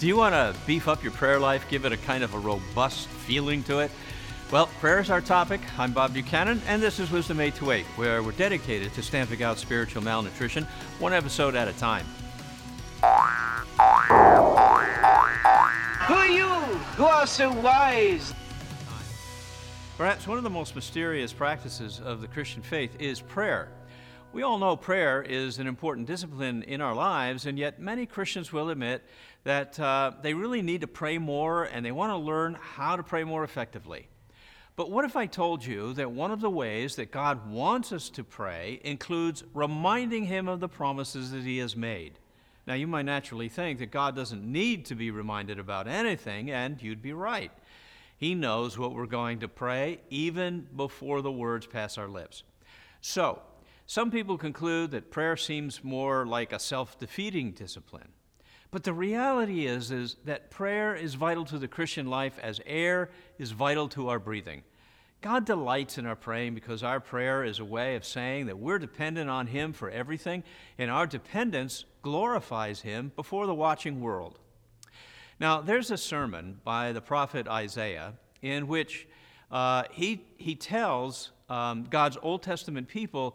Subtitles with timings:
[0.00, 2.38] Do you want to beef up your prayer life, give it a kind of a
[2.38, 3.90] robust feeling to it?
[4.50, 5.60] Well, prayer is our topic.
[5.78, 10.02] I'm Bob Buchanan, and this is Wisdom 828, where we're dedicated to stamping out spiritual
[10.02, 10.64] malnutrition,
[11.00, 12.06] one episode at a time.
[16.06, 18.32] Who are you who are so wise?
[19.98, 23.68] Perhaps one of the most mysterious practices of the Christian faith is prayer.
[24.32, 28.52] We all know prayer is an important discipline in our lives, and yet many Christians
[28.52, 29.02] will admit
[29.42, 33.02] that uh, they really need to pray more and they want to learn how to
[33.02, 34.06] pray more effectively.
[34.76, 38.08] But what if I told you that one of the ways that God wants us
[38.10, 42.12] to pray includes reminding Him of the promises that He has made?
[42.68, 46.80] Now, you might naturally think that God doesn't need to be reminded about anything, and
[46.80, 47.50] you'd be right.
[48.16, 52.44] He knows what we're going to pray even before the words pass our lips.
[53.00, 53.42] So,
[53.90, 58.10] some people conclude that prayer seems more like a self defeating discipline.
[58.70, 63.10] But the reality is, is that prayer is vital to the Christian life as air
[63.36, 64.62] is vital to our breathing.
[65.22, 68.78] God delights in our praying because our prayer is a way of saying that we're
[68.78, 70.44] dependent on Him for everything,
[70.78, 74.38] and our dependence glorifies Him before the watching world.
[75.40, 79.08] Now, there's a sermon by the prophet Isaiah in which
[79.50, 83.34] uh, he, he tells um, God's Old Testament people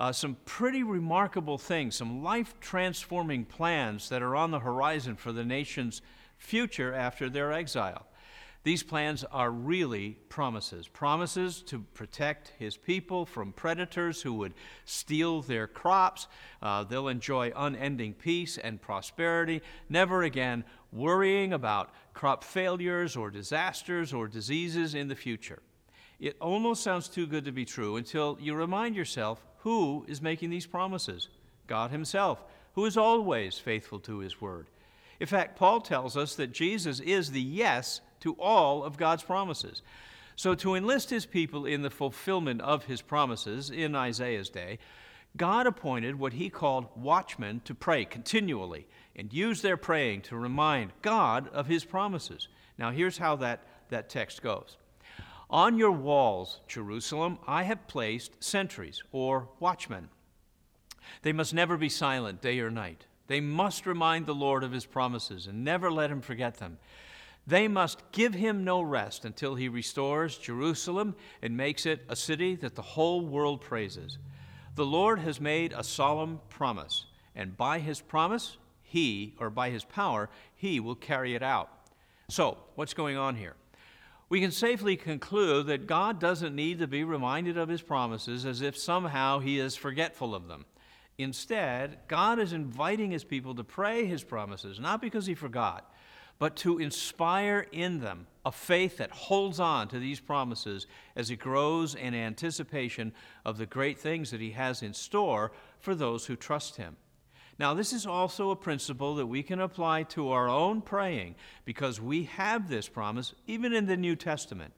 [0.00, 5.30] uh, some pretty remarkable things, some life transforming plans that are on the horizon for
[5.30, 6.00] the nation's
[6.38, 8.06] future after their exile.
[8.62, 14.54] These plans are really promises promises to protect his people from predators who would
[14.86, 16.28] steal their crops.
[16.62, 24.14] Uh, they'll enjoy unending peace and prosperity, never again worrying about crop failures or disasters
[24.14, 25.60] or diseases in the future.
[26.18, 30.50] It almost sounds too good to be true until you remind yourself who is making
[30.50, 31.28] these promises
[31.66, 32.44] God Himself,
[32.74, 34.66] who is always faithful to His word.
[35.20, 39.82] In fact, Paul tells us that Jesus is the yes to all of God's promises.
[40.34, 44.78] So, to enlist his people in the fulfillment of his promises in Isaiah's day,
[45.36, 50.92] God appointed what he called watchmen to pray continually and use their praying to remind
[51.02, 52.48] God of his promises.
[52.78, 54.78] Now, here's how that, that text goes
[55.50, 60.08] On your walls, Jerusalem, I have placed sentries or watchmen.
[61.22, 63.06] They must never be silent day or night.
[63.26, 66.78] They must remind the Lord of his promises and never let him forget them.
[67.46, 72.54] They must give him no rest until he restores Jerusalem and makes it a city
[72.56, 74.18] that the whole world praises.
[74.76, 79.84] The Lord has made a solemn promise, and by his promise, he, or by his
[79.84, 81.70] power, he will carry it out.
[82.28, 83.54] So, what's going on here?
[84.30, 88.62] We can safely conclude that God doesn't need to be reminded of his promises as
[88.62, 90.64] if somehow he is forgetful of them.
[91.18, 95.92] Instead, God is inviting his people to pray his promises, not because he forgot,
[96.38, 101.36] but to inspire in them a faith that holds on to these promises as it
[101.36, 103.12] grows in anticipation
[103.44, 106.96] of the great things that He has in store for those who trust Him.
[107.60, 111.34] Now, this is also a principle that we can apply to our own praying
[111.66, 114.72] because we have this promise even in the New Testament.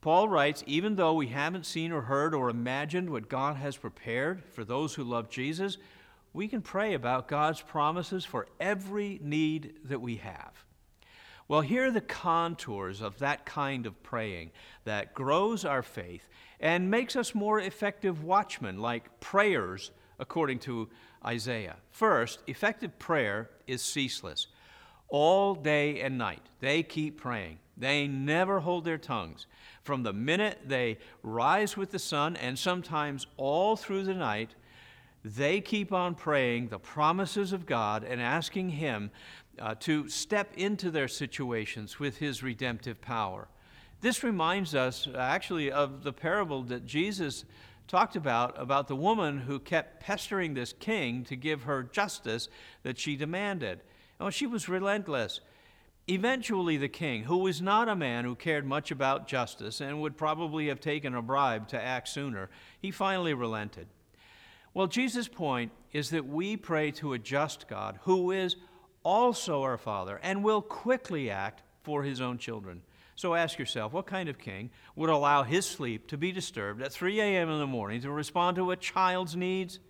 [0.00, 4.42] Paul writes, even though we haven't seen or heard or imagined what God has prepared
[4.42, 5.76] for those who love Jesus,
[6.32, 10.64] we can pray about God's promises for every need that we have.
[11.46, 14.52] Well, here are the contours of that kind of praying
[14.84, 16.26] that grows our faith
[16.58, 20.88] and makes us more effective watchmen, like prayers, according to
[21.24, 21.76] Isaiah.
[21.90, 24.48] First, effective prayer is ceaseless.
[25.08, 27.58] All day and night, they keep praying.
[27.76, 29.46] They never hold their tongues.
[29.82, 34.54] From the minute they rise with the sun, and sometimes all through the night,
[35.24, 39.10] they keep on praying the promises of God and asking Him
[39.58, 43.48] uh, to step into their situations with His redemptive power.
[44.00, 47.44] This reminds us uh, actually of the parable that Jesus
[47.86, 52.48] talked about about the woman who kept pestering this king to give her justice
[52.82, 53.80] that she demanded.
[54.20, 55.40] Oh, she was relentless.
[56.08, 60.16] Eventually, the king, who was not a man who cared much about justice and would
[60.16, 62.48] probably have taken a bribe to act sooner,
[62.80, 63.88] he finally relented.
[64.72, 68.56] Well, Jesus' point is that we pray to a just God who is
[69.02, 72.82] also our Father and will quickly act for his own children.
[73.16, 76.92] So ask yourself what kind of king would allow his sleep to be disturbed at
[76.92, 77.50] 3 a.m.
[77.50, 79.80] in the morning to respond to a child's needs?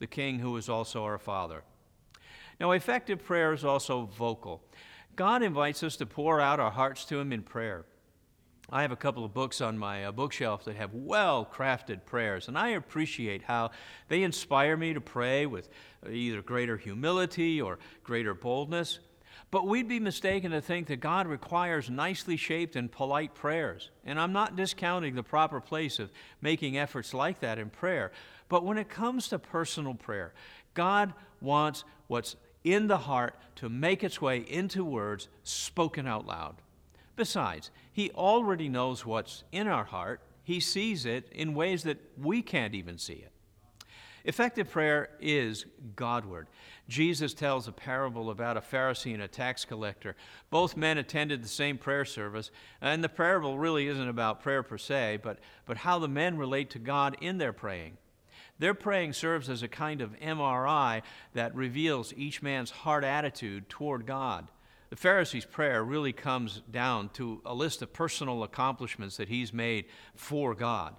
[0.00, 1.62] The king who is also our Father.
[2.58, 4.62] Now, effective prayer is also vocal.
[5.14, 7.84] God invites us to pour out our hearts to him in prayer.
[8.70, 12.48] I have a couple of books on my uh, bookshelf that have well crafted prayers,
[12.48, 13.70] and I appreciate how
[14.08, 15.68] they inspire me to pray with
[16.10, 18.98] either greater humility or greater boldness.
[19.54, 23.90] But we'd be mistaken to think that God requires nicely shaped and polite prayers.
[24.04, 26.10] And I'm not discounting the proper place of
[26.42, 28.10] making efforts like that in prayer.
[28.48, 30.34] But when it comes to personal prayer,
[30.74, 32.34] God wants what's
[32.64, 36.56] in the heart to make its way into words spoken out loud.
[37.14, 40.20] Besides, He already knows what's in our heart.
[40.42, 43.30] He sees it in ways that we can't even see it.
[44.24, 45.66] Effective prayer is
[45.96, 46.46] Godward.
[46.88, 50.16] Jesus tells a parable about a Pharisee and a tax collector.
[50.48, 52.50] Both men attended the same prayer service,
[52.80, 56.70] and the parable really isn't about prayer per se, but, but how the men relate
[56.70, 57.98] to God in their praying.
[58.58, 61.02] Their praying serves as a kind of MRI
[61.34, 64.48] that reveals each man's heart attitude toward God.
[64.88, 69.86] The Pharisee's prayer really comes down to a list of personal accomplishments that he's made
[70.14, 70.94] for God.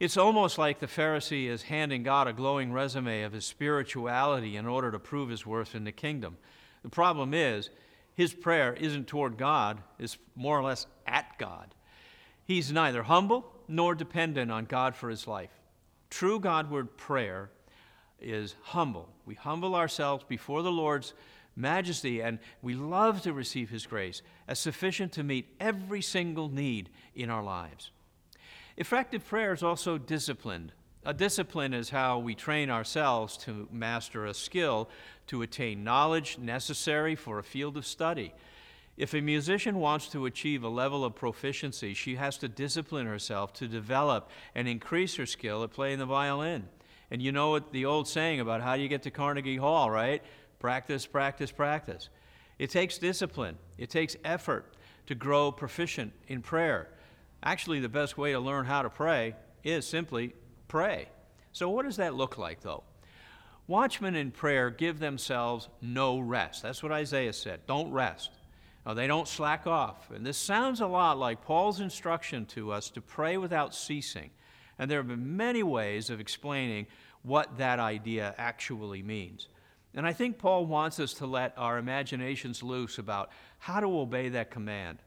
[0.00, 4.66] It's almost like the Pharisee is handing God a glowing resume of his spirituality in
[4.66, 6.36] order to prove his worth in the kingdom.
[6.82, 7.70] The problem is,
[8.14, 11.74] his prayer isn't toward God, it's more or less at God.
[12.44, 15.50] He's neither humble nor dependent on God for his life.
[16.10, 17.50] True Godward prayer
[18.20, 19.08] is humble.
[19.26, 21.14] We humble ourselves before the Lord's
[21.56, 26.90] majesty and we love to receive his grace as sufficient to meet every single need
[27.14, 27.90] in our lives.
[28.76, 30.72] Effective prayer is also disciplined.
[31.06, 34.88] A discipline is how we train ourselves to master a skill,
[35.28, 38.32] to attain knowledge necessary for a field of study.
[38.96, 43.52] If a musician wants to achieve a level of proficiency, she has to discipline herself
[43.54, 46.68] to develop and increase her skill at playing the violin.
[47.10, 49.90] And you know what the old saying about how do you get to Carnegie Hall,
[49.90, 50.22] right?
[50.58, 52.08] Practice, practice, practice.
[52.58, 54.74] It takes discipline, it takes effort
[55.06, 56.88] to grow proficient in prayer.
[57.44, 60.34] Actually, the best way to learn how to pray is simply
[60.66, 61.08] pray.
[61.52, 62.82] So, what does that look like, though?
[63.66, 66.62] Watchmen in prayer give themselves no rest.
[66.62, 67.60] That's what Isaiah said.
[67.66, 68.30] Don't rest.
[68.92, 70.10] They don't slack off.
[70.10, 74.30] And this sounds a lot like Paul's instruction to us to pray without ceasing.
[74.78, 76.86] And there have been many ways of explaining
[77.22, 79.48] what that idea actually means.
[79.94, 84.28] And I think Paul wants us to let our imaginations loose about how to obey
[84.30, 84.98] that command.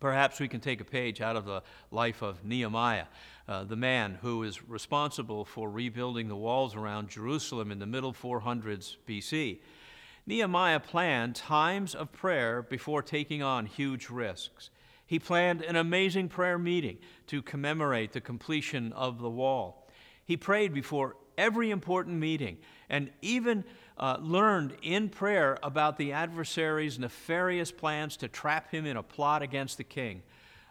[0.00, 3.06] Perhaps we can take a page out of the life of Nehemiah,
[3.48, 8.12] uh, the man who is responsible for rebuilding the walls around Jerusalem in the middle
[8.12, 9.60] 400s BC.
[10.26, 14.70] Nehemiah planned times of prayer before taking on huge risks.
[15.06, 16.98] He planned an amazing prayer meeting
[17.28, 19.88] to commemorate the completion of the wall.
[20.24, 22.58] He prayed before every important meeting
[22.88, 23.64] and even
[23.98, 29.42] uh, learned in prayer about the adversary's nefarious plans to trap him in a plot
[29.42, 30.22] against the king.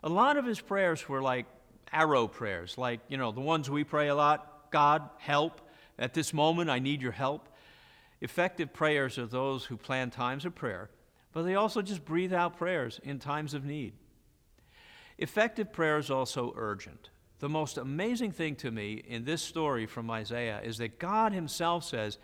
[0.04, 1.46] A lot of his prayers were like
[1.92, 5.62] arrow prayers, like, you know, the ones we pray a lot God, help.
[5.98, 7.48] At this moment, I need your help.
[8.20, 10.90] Effective prayers are those who plan times of prayer,
[11.32, 13.94] but they also just breathe out prayers in times of need.
[15.18, 17.10] Effective prayer is also urgent.
[17.40, 21.86] The most amazing thing to me in this story from Isaiah is that God Himself
[21.86, 22.18] says,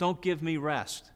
[0.00, 1.10] don't give me rest.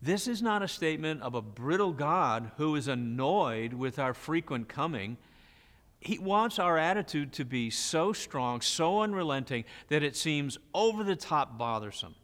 [0.00, 4.68] This is not a statement of a brittle God who is annoyed with our frequent
[4.68, 5.16] coming.
[5.98, 11.16] He wants our attitude to be so strong, so unrelenting, that it seems over the
[11.16, 12.14] top bothersome.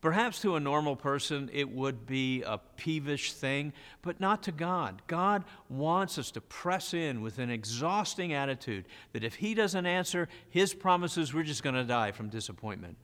[0.00, 3.72] Perhaps to a normal person it would be a peevish thing,
[4.02, 5.02] but not to God.
[5.08, 10.28] God wants us to press in with an exhausting attitude that if He doesn't answer
[10.50, 12.96] His promises, we're just going to die from disappointment.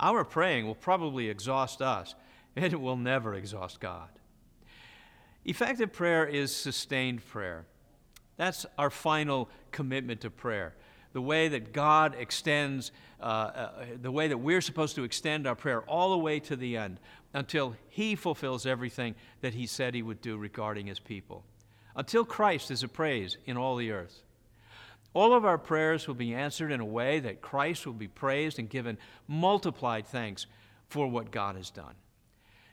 [0.00, 2.14] Our praying will probably exhaust us,
[2.56, 4.08] and it will never exhaust God.
[5.44, 7.64] Effective prayer is sustained prayer.
[8.36, 10.74] That's our final commitment to prayer.
[11.12, 15.54] The way that God extends, uh, uh, the way that we're supposed to extend our
[15.54, 17.00] prayer all the way to the end
[17.32, 21.44] until He fulfills everything that He said He would do regarding His people.
[21.96, 24.22] Until Christ is appraised in all the earth.
[25.14, 28.58] All of our prayers will be answered in a way that Christ will be praised
[28.58, 30.46] and given multiplied thanks
[30.88, 31.94] for what God has done.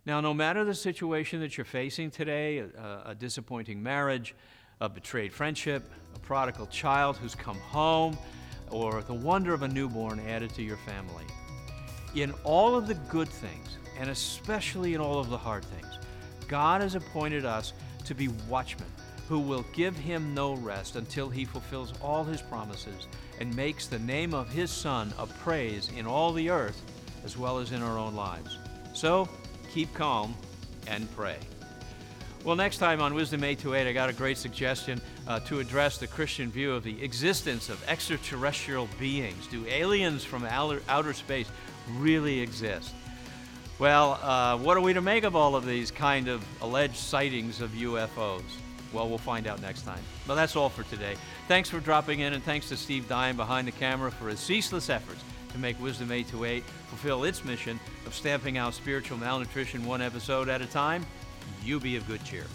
[0.06, 4.36] Now, no matter the situation that you're facing today a, a disappointing marriage,
[4.82, 8.18] a betrayed friendship, a prodigal child who's come home,
[8.70, 11.26] or the wonder of a newborn added to your family.
[12.16, 16.00] In all of the good things, and especially in all of the hard things,
[16.48, 17.74] God has appointed us
[18.06, 18.88] to be watchmen
[19.28, 23.08] who will give him no rest until he fulfills all his promises
[23.40, 26.82] and makes the name of his Son a praise in all the earth
[27.24, 28.58] as well as in our own lives.
[28.94, 29.28] So
[29.74, 30.36] keep calm
[30.88, 31.38] and pray.
[32.46, 36.06] Well, next time on Wisdom 828, I got a great suggestion uh, to address the
[36.06, 39.48] Christian view of the existence of extraterrestrial beings.
[39.48, 41.48] Do aliens from outer, space
[41.98, 42.94] really exist?
[43.80, 47.62] Well, uh, what are we to make of all of these kind of alleged sightings
[47.62, 48.44] of UFOs?
[48.96, 50.00] Well, we'll find out next time.
[50.26, 51.18] Well, that's all for today.
[51.50, 54.90] Thanks for dropping in, and thanks to Steve Dine behind the camera for his ceaseless
[54.90, 55.22] efforts
[55.52, 60.62] to make Wisdom 828 fulfill its mission of stamping out spiritual malnutrition one episode at
[60.62, 61.06] a time.
[61.62, 62.46] You be of good cheer.